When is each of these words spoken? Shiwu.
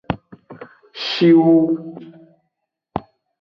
Shiwu. 1.05 1.55